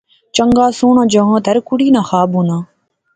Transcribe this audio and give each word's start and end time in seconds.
چنگا 0.35 0.65
سوہنا 0.77 1.03
جنگت 1.13 1.45
ہر 1.49 1.57
کڑیا 1.67 1.93
ناں 1.93 2.05
خواب 2.09 2.29
ہونا 2.35 2.57